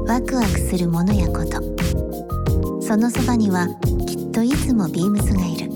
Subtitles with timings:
[0.09, 1.61] ワクワクするものやこと。
[2.81, 3.69] そのそばには
[4.07, 5.76] きっといつもビームスがいる。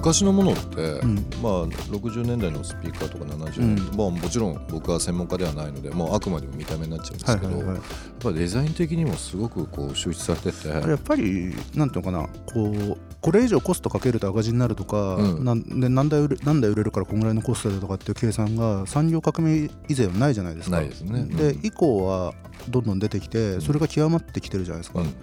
[0.00, 1.14] 昔のものって、ん。
[1.42, 7.74] まあ60年代のスピーカーとか70年代、うんまあ、もちろん僕は専門家ではないのでもうあくまでも見た目になっちゃうんですけど、はいはいはい。
[7.76, 7.84] やっ
[8.22, 10.68] ぱデザイン的にもすごくこう周知されてて。
[10.68, 15.44] やっぱりなんていうのかなこうこれ以上コストかけると赤字になるとか、うん。
[15.44, 20.76] なんで何台売れ何台売れるからこんぐらいのコストだとかっていう計算が産業革命以前はないじゃないですか。
[20.76, 21.24] ないですね。
[21.24, 21.60] で、うん。
[21.62, 22.32] 以降は
[22.70, 25.14] どんどん出てきてそれが極まってきてるじゃないですか、うん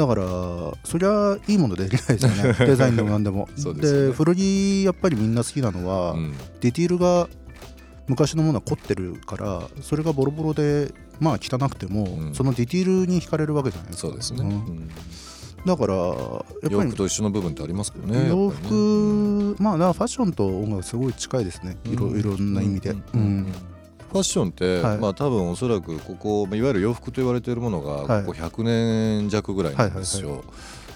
[0.00, 0.22] だから
[0.82, 2.54] そりゃいいものできないですよね。
[2.66, 3.50] デザインでも何でも。
[3.76, 4.12] でね。
[4.12, 6.32] 古着やっぱりみんな好きなのは、うん。
[6.60, 7.28] ディティールが
[8.08, 12.34] 昔のものは凝ってるからそれがボロボロでまあ汚くても、うん。
[12.34, 14.08] そのディティールに惹かれるわけじゃないですか。
[14.08, 14.46] そうですね、ん。
[14.48, 14.88] うん。
[15.66, 16.06] だからやっ
[16.70, 18.68] 洋ぱり服と一緒の部分ってありますけどね洋やっぱりね。
[18.68, 21.76] 服、まあファッションと音楽すごい近いですね。
[21.84, 23.00] いろいろんな意味で、うん。
[23.12, 23.46] うん
[24.10, 24.98] ファッションって、はい。
[24.98, 28.06] まあ多分おそらくここいわゆる洋服と言われているものはい。
[28.08, 30.44] がここ100年弱ぐらいなんですよ。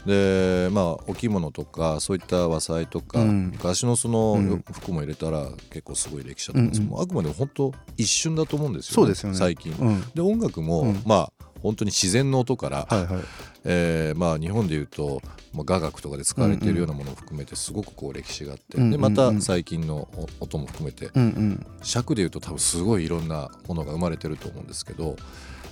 [0.05, 3.51] でまあお着物とかそういった和裁とか、うん。
[3.55, 4.65] 昔のそのうん。
[4.73, 6.97] 服も入れたら結構すごい歴史だと思うんですけど、うん。
[6.97, 9.39] もうあくまでも本当一瞬だと思うんですよ、そうですよね。
[9.39, 9.73] 最近。
[9.73, 10.05] うん。
[10.15, 11.03] で音楽も、うん。
[11.07, 11.33] まあ
[11.65, 13.23] 本当に自然の音から、はいはい。
[13.65, 15.23] えーまあ、日本でいうと、
[15.55, 20.07] まあ、雅楽とかで使われているようなものを含めてすごくこう歴史があって、うんでまた最近の
[20.41, 21.67] 音も含めてうんうん。
[21.83, 25.17] 尺でいうと多分すごいいろんなものが生まれてると思うんですけど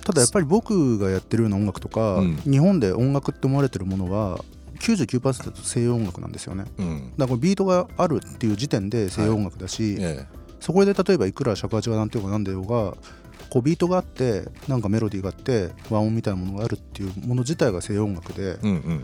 [0.03, 2.37] ただやっぱり僕がやってるような音楽とか、うん。
[2.37, 4.43] 日本で音楽って思われてるものは
[4.79, 6.65] 99%西洋音楽なんですよね。
[6.79, 7.13] うん。
[7.15, 10.25] だからビートがあるっていう時点で西洋音楽だし、え
[10.59, 12.95] そこで例えばいくら尺八がなんていうかなんでようが
[13.49, 19.03] こうビートがあってなんかメロディーがあって和音みたいなものがあるっていうもの自体が西洋音楽でえうんうん。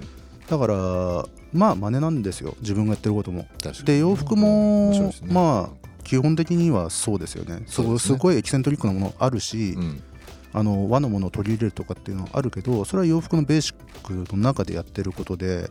[0.49, 3.47] だからまあ真似なんですよ自分がやってることも。
[3.85, 5.11] で洋服も、ね。
[5.23, 7.63] まあ基本的にはそうですよね。
[7.67, 7.99] すね。
[7.99, 10.03] すごいエキセントリックなものあるし、うん。
[10.51, 15.69] あの和のものを取り入れるとかっていうのはあるけどそれは洋服のベーシックの中でやってることで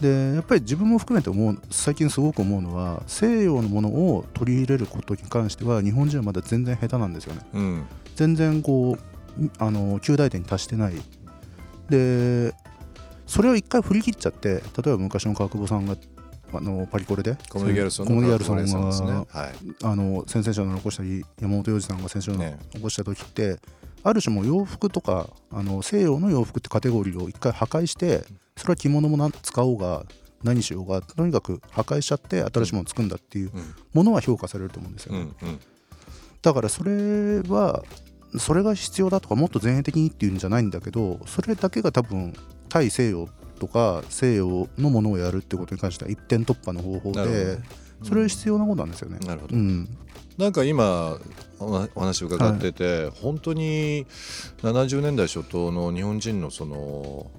[0.00, 7.40] でやっぱり自分も含めて思う最近すごく思うのは西洋のものを取り入れることに関しては日本人はまだ全然下手なんですよね。
[7.54, 7.86] うん。
[8.16, 8.98] 全然こ
[9.38, 10.94] うあの旧大点に達してない。
[11.88, 12.54] で
[13.26, 15.96] それを一回振り切っちゃって例えば昔の川久保さんが
[16.52, 19.54] あのパリコレでコメディギャルソンがはい。
[19.82, 22.58] あの先々週の残したり山本洋次さんが先週のね。
[22.74, 23.58] 残した時って、
[24.04, 28.24] ある種もう洋服とかあの西洋の洋服ってカテゴリーを一回破壊して
[28.56, 30.04] それは着物もな使おうが
[30.42, 33.74] 何しようがとにかく破壊しちゃって新しいものを作るんだっていううん。
[33.94, 35.60] ものは評価されると思うんですよね、うんうん。
[36.42, 37.82] だからそれは
[38.38, 42.34] それが必要だとかもっと前衛的にっていうんじゃないんだけどそれだけが多分
[42.68, 43.28] 対西洋
[43.58, 47.58] とか西洋のものをやるってことに関しては一点突破の方法で
[48.02, 49.18] それは必要なことなんですよね。
[49.26, 49.56] なるほど。
[49.56, 49.88] うん、
[50.36, 51.18] なんか今
[51.58, 54.06] おお話伺ってて、本当に
[54.62, 57.30] 70年代初頭の日本人のその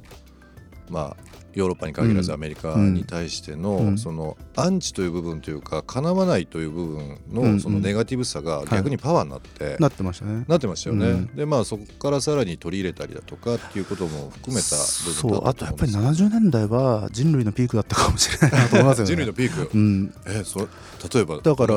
[0.89, 3.97] まあヨーロッパに限らずアメリカに対しての、うん。
[3.97, 10.45] そのアンチという部分というかかなわないという部分うんのそのネガティブさが逆にパワーになって、なってましたね。
[10.47, 11.27] なってましたよね、うん。
[11.35, 19.07] でまあそこからさらに取り入れたりだとかっていうことも含めた部そう分だあとやっぱりと思うんです70年代は人類のピークだったかもしれないなと思いますよね。
[19.15, 20.67] 人類のピーク、うん、えそ
[21.13, 21.75] 例えばだから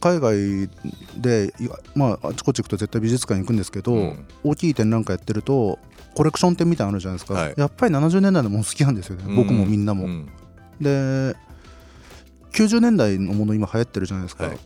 [0.00, 0.70] 海外
[1.16, 1.52] で
[1.94, 4.26] まああちこち行くと絶対美術館行くんですけど、うん。
[4.44, 5.78] 大きい展覧会やってると
[6.16, 7.54] コレクション展みたいなのあるじゃないですか、はい。
[7.58, 10.28] やっぱり70年代のもの好きなんですよね、僕もみんなも、うん。
[10.80, 11.36] で
[12.52, 14.56] 90年代のもの今流行ってるじゃないですか、はい。
[14.56, 14.62] フ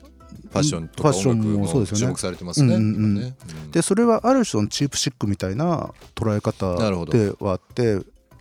[0.54, 2.12] ァッションとか音楽もそうですよね。
[2.12, 2.76] も注目されてますね。
[2.76, 3.20] うんうんう
[3.66, 3.70] ん。
[3.72, 6.76] でそれはある種のチープシックみたいな捉え方
[7.06, 7.98] ではあって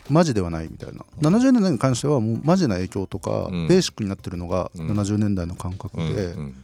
[0.08, 1.04] マジではないみたいな。
[1.20, 3.68] 70年代に関してはもうマジな影響とか、うん。
[3.68, 4.92] ベーシックになってるのがうん。
[4.92, 6.56] 70年代の感覚で、うんうん。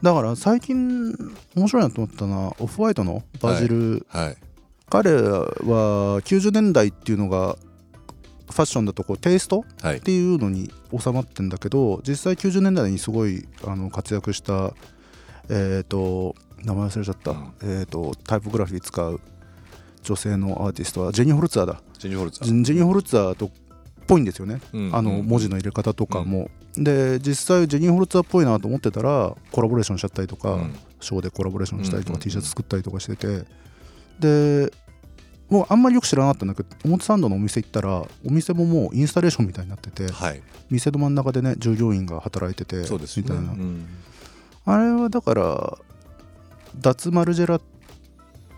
[0.00, 1.12] だから最近
[1.56, 4.36] 面白いなと思ったのはオフホワイトのバジル、はい
[4.92, 7.56] 彼は90年代っていうのが
[8.50, 9.96] ファッションだとこうテイストはい。
[9.96, 14.74] っていうのに収まってんだけど実際90年代にすごいあの活躍した
[15.48, 17.52] えっ、と名前忘れちゃった、うん。
[17.62, 19.18] えっ、とタイポグラフィー使う
[20.02, 21.80] 女性のアーティストはジェニー・ホルツァーだ。
[21.98, 23.50] ジェニー・ホルツァジェジェニー・ホルツァーとっ
[24.06, 24.94] ぽいんですよね、うん。
[24.94, 30.74] あの文字の入れ方とかも、で実際ジェニー・ホルツァーっぽいなと思ってたらコラボレーションしちゃったりとか、うん。
[31.00, 32.20] ショーでコラボレーションしたりとか、うんうんうん。
[32.20, 33.46] T シャツ作ったりとかしてて。
[34.20, 34.70] で
[35.52, 40.40] もうあんまりよく知らなかったんだけど表参道のお店行ったらお店ももうインスタレーションみたいになっててはい。
[40.70, 43.24] 店の真ん中でね従業員が働いててそうですね。
[43.24, 43.86] みたいな、うん。
[44.64, 45.78] あれはだから
[46.80, 47.60] 脱マルジェラっ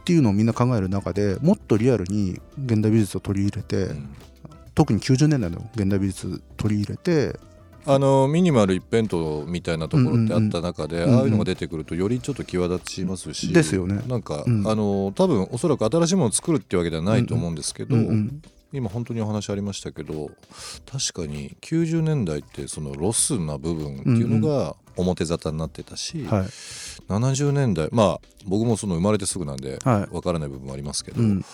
[0.04, 4.14] ていうのをみんな考える中でもっとリアルに現代美術を取り入れて、うん。
[4.76, 7.40] 特に90年代の現代美術取り入れて
[7.86, 9.16] あのミニマル一辺倒
[9.46, 11.08] みたいなところってあった中で、うんうん。
[11.08, 13.52] うんああいうのが出てくるとよりちょっと際立ちますし。
[13.52, 14.02] ですよね。
[14.06, 14.66] なんか、うん。
[14.66, 18.42] あの多分おそらく新しいものを作るっていうわけではないと思うんですけど、うんうん
[18.72, 20.32] 今本当にお話ありましたけど
[20.90, 26.42] 確かに90年代ってそのロスな部分っていうのが表沙汰になってたし、はい。
[27.08, 30.14] 70年代まあ僕もその生まれてすぐなんではい。
[30.14, 31.44] わからない部分もありますけど、うん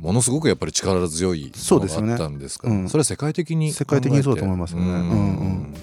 [0.00, 2.68] ものすごくやっぱり力強いものそうですよねがあったんですか？
[2.68, 2.88] らうん。
[2.88, 4.86] それは世界的に世界的にそうだと思いますよね。
[4.86, 4.94] うん。
[4.94, 5.06] うん。
[5.06, 5.74] うん。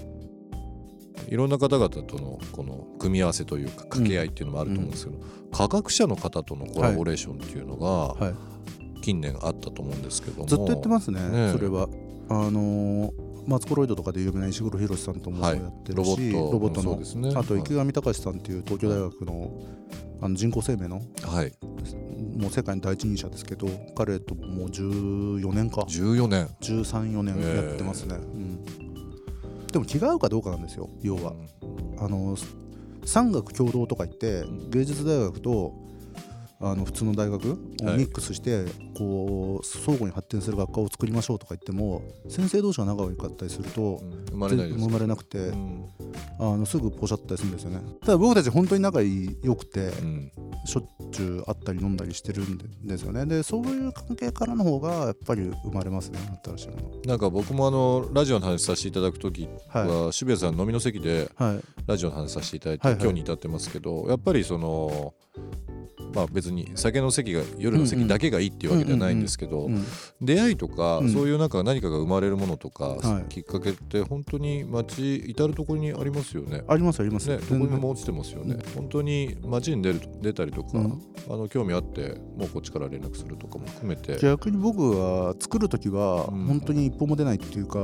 [1.28, 5.20] いろんな方々とのこの組み合わせというか掛け合いっていうのもあると思うんですけど、
[5.52, 8.36] 科学者の方とのコラボレーションっていうのがはい。
[9.02, 11.88] 近年あったと思うんですけども、ずっと言ってますねねそれは。
[12.30, 15.58] あのーマツコロイドとかで有名な石黒博さんともはい。
[15.58, 17.34] やってロるし、ボットロボットの、ね。
[17.36, 19.52] あと池上隆さんっていう東京大学の
[20.22, 21.54] あの人工生命のはい
[22.40, 25.82] もう世界の第一人者ですけど彼ともう14年か。
[25.82, 26.48] 14年。
[26.62, 28.66] 134年やってますね、うん、
[29.68, 31.34] でも気が合うかどうかなんですよ要は、
[32.00, 32.38] あの
[33.06, 35.74] 産学共同とか言って芸術大学と
[36.62, 37.98] あの普通の大学をはい。
[37.98, 38.66] ミックスして、
[38.98, 44.26] こう相互に発展する学科を作りましょうとか言っても先生同士が仲良かったりするとうん。
[44.26, 45.86] 生まれなくて、うん。
[46.38, 47.82] あのすぐポシャったりするんですよね。
[48.02, 50.32] ただ僕たち本当に仲良くて、うん。
[50.66, 53.26] しょっちゅう会ったり飲んだりしてるんですよね。
[53.26, 61.64] でそういう関係からの方がやっぱり生まれますね新しいもなんか僕もあのラジオの話させていただく時のは、渋谷さん飲みの席ではいはい。
[61.88, 63.04] ラジオの話させていただいて、はいはい。
[63.04, 65.14] 今日に至ってますけどやっぱりその
[66.14, 69.86] まあ別に酒の席が夜の席だけがいいっていうわけではないんですけど、うん
[70.22, 71.14] 出会いとか、うん。
[71.14, 73.30] そういうなんか何かが生まれるものとか、はい。
[73.30, 76.64] きっかけって本当に街至る所にありますよね。
[76.68, 81.02] ありますあります、ね、どこにも落ちてますよね、本当に街に出る出たりとか、うん。
[81.30, 84.18] あの興味あってもうこっちから連絡するとかも含めて。
[84.20, 86.46] 逆に僕は作る時はうん。
[86.46, 87.80] 本当に一歩も出ないっていうか、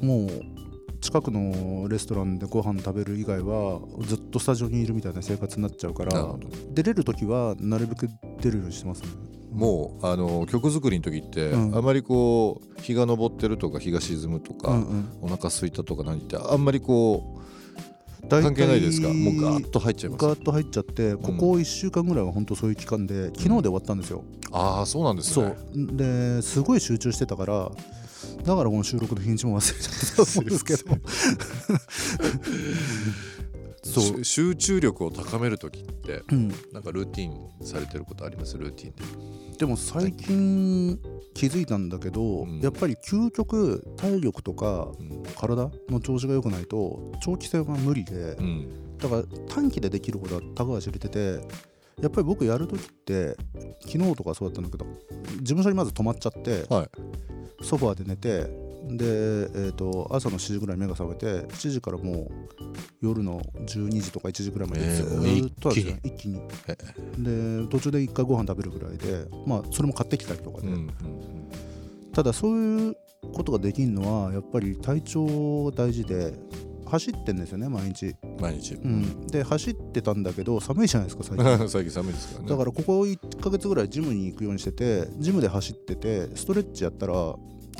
[0.00, 0.59] もう
[1.00, 6.34] 近くのレストランでご飯食べる以外はずっとスタジオにいるみたいな生活になっちゃうから
[6.72, 8.08] 出れる時はなるべく
[8.40, 9.08] 出るようにしてますね。
[9.52, 11.76] もうあの曲作りの時って、うん。
[11.76, 15.08] あまりこう日が昇ってるとか日が沈むとか、うんうん。
[15.22, 19.08] お腹空いたとか何ってあんまりこう関係ないですか？
[19.08, 20.24] もうガーッと入っちゃいます？
[20.24, 25.96] ガーッと入っちゃってここ1週間ぐらいは本当そういう期間で昨日で終わったんですよ、ああそうなんですそねう。
[25.96, 27.72] ですごい集中してたから
[28.44, 30.96] だからこの収録の日にちも忘れちゃったと思うんですけど。
[33.82, 34.24] そう。
[34.24, 38.56] し 集中力を高める時ってうん、なんかルーティンされてることあります？
[38.58, 38.94] ルーティン
[39.52, 39.56] で。
[39.58, 40.98] でも最近
[41.34, 42.60] 気づいたんだけど、うん。
[42.60, 45.22] やっぱり究極体力とかうん。
[45.36, 48.68] 体の調子が良くないと長期戦は無理でうん。
[48.98, 51.40] だから短期でできることはたかが知れてて
[52.02, 53.34] やっぱり僕やるときって
[53.86, 54.86] 昨日とかそうだったんだけど
[55.38, 56.88] 事務所にまず泊まっちゃって、はい
[57.62, 58.44] ソファーで寝て
[58.88, 62.30] で、えー、と朝の7時ぐらいに目が覚めて7時からもう
[63.00, 65.84] 夜の12時とか1時ぐらいまでずえーーっとあるん。
[65.84, 66.40] ですよ一気に。
[66.66, 66.76] え
[67.18, 70.90] で途中で1回ご飯食べるぐらいでまあそれも買ってきたりとかで、うんうん
[72.12, 72.96] ただそういう
[73.32, 76.34] ことができるのはやっぱり体調が大事で
[76.90, 78.74] 走ってんですよね毎日、毎日。
[78.74, 81.68] うん、で走ってたんだけど寒いじゃないですか最近。
[81.68, 82.48] 最近寒いですからね。
[82.50, 87.36] だからここ1ヶ月ぐらいジムに行くようにしててジムで走っててストレッチやったら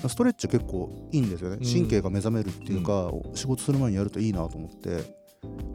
[0.08, 1.58] ストレッチ結構いいんですよね。
[1.60, 1.64] うん。
[1.64, 5.20] 神経が目覚めるっていうか、仕事する前にやるといいなと思って。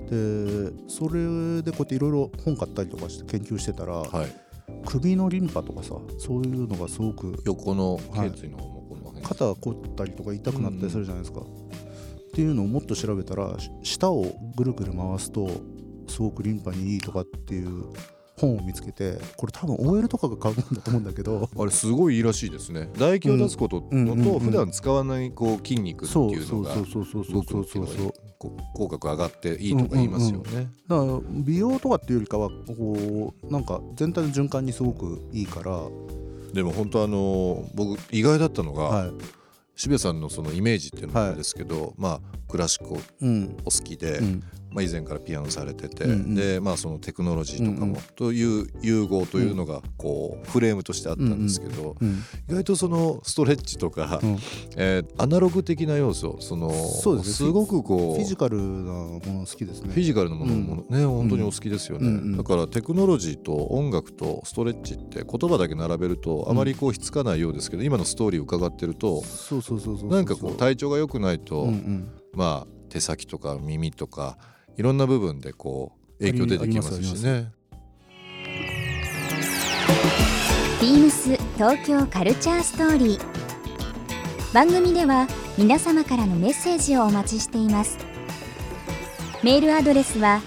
[0.10, 4.46] でそれでこうやっていろいろ本買ったりとかして研究してたら、はい。
[4.86, 9.24] 首のリンパとかさそういうのがすごく横の頸椎の方もこの辺。
[9.24, 11.42] 肩が凝ったりとか痛くなったりするじゃないですか、
[12.36, 14.26] っていうのをもっと調べたらし舌を
[14.58, 15.50] ぐるぐる回すと
[16.10, 17.86] すごくリンパにいいとかっていう
[18.38, 28.14] 本を見つけてこれ多分 OL とかが買うんだと思うんだけどあれすごいいいらしいですね唾液を出すことと普段使わないこう筋肉っていうのがそうそうそうそうそうそうそう
[28.74, 30.68] 口角上がっていいとか言いますよね。
[30.90, 35.82] だから美容とかっていうよりかはこうなんか全体の循環にすごくいいから、
[36.54, 39.12] でも本当あの僕意外だったのが、はい
[39.76, 43.58] 渋谷さんのそのイメージっていうのもあれですけど、まあクラシックをうん。
[43.66, 44.44] お好きで、うん
[44.76, 46.36] まあ、以前からピアノされてて、うんうん。
[46.36, 48.02] でまあそのテクノロジーとかも、うんうん。
[48.16, 54.38] という融合というのがこうフレームとしてあったんですけど、うん意外とそのストレッチとか、うん。
[54.76, 57.52] えーアナログ的な要素そのそうですね。
[57.52, 59.94] ごくこうフィジカルなもの好きですね。
[59.94, 70.10] フィジカルなものもね、本当にお好きですよね、うんうんだからテクノロジーと音楽とストレッチって言葉だけ並べるとあまりこうひっつかないようですけど、今のストーリーを伺ってるとそうそうそうそう。
[70.10, 72.12] なんかこう体調が良くないと、うんうん。
[72.34, 74.38] まあ手先とか耳とか
[74.78, 77.52] いろんな部分でこう影響出てきますしね。
[80.82, 84.54] ビームス東京カルチャーストーリー。
[84.54, 85.28] 番組では
[85.58, 87.98] 皆様からのメッセージをお待ちしています。
[89.44, 90.42] メールアドレスは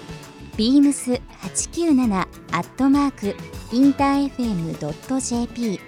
[0.57, 3.35] beams897 アットマーク
[3.71, 5.79] インター FM.jp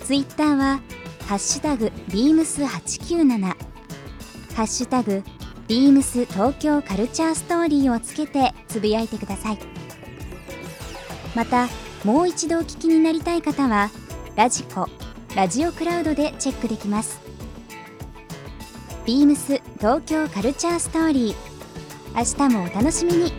[0.00, 0.80] ツイッターは
[1.26, 3.54] ハッシュタグ beams897 ハ
[4.62, 5.22] ッシュタグ
[5.68, 9.58] ビームス東京カルチャーストーリーをつけてつぶやいてください。
[11.34, 11.68] また
[12.04, 13.90] もう一度お聞きになりたい方は
[14.36, 14.88] ラジコ
[15.34, 17.20] ラジオクラウドでチェックできます。
[19.04, 21.34] ビームス東京カルチャーストーリー。
[22.16, 23.32] 明日もお楽しみに。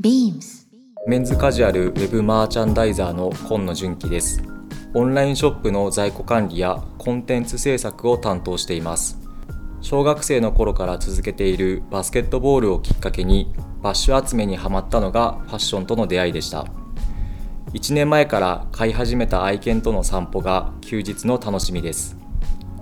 [0.00, 0.66] BEAMS
[1.06, 4.53] メンズカジュアルウェブマーチャンダイザーの今野純喜です。
[4.96, 9.18] オンラインショップの在庫管理やコンテンツ制作を担当しています。
[9.80, 16.66] 小学生の頃から続けているバスケットボールをきっかけにバッシュ集めにはまったのがファッションとの出会いでした。
[17.72, 22.16] 1年前から飼い始めた愛犬との散歩が休日の楽しみです。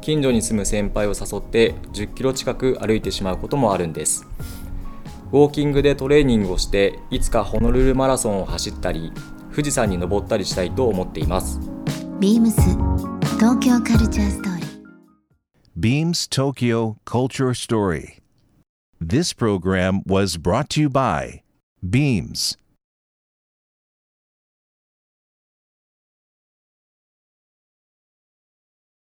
[0.02, 4.26] 近所に住む先輩を誘って10キロ近く歩いてしまうこともあるんです。
[5.32, 9.14] ウォーキングでトレーニングをしていつかホノルルマラソンを走ったり
[9.50, 11.71] 富士山に登ったりしたいと思っています
[12.21, 12.55] BEAMS
[13.37, 14.67] 東京カルチャーストーリー
[15.79, 18.19] Beams Tokyo Culture Story.
[18.99, 21.43] This program was brought to you by
[21.87, 22.57] Beams.